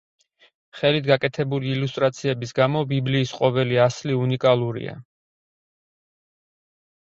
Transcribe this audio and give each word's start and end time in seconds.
ხელით 0.77 1.09
გაკეთებული 1.09 1.69
ილუსტრაციების 1.73 2.55
გამო 2.59 2.81
ბიბლიის 2.93 3.35
ყოველი 3.43 3.79
ასლი 3.85 4.17
უნიკალურია. 4.23 4.97